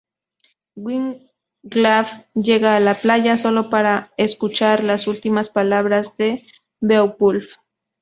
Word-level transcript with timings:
Wiglaf 0.75 2.25
llega 2.33 2.75
a 2.75 2.79
la 2.79 2.95
playa, 2.95 3.37
sólo 3.37 3.69
para 3.69 4.11
escuchar 4.17 4.83
las 4.83 5.05
últimas 5.05 5.51
palabras 5.51 6.17
de 6.17 6.43
Beowulf. 6.79 7.57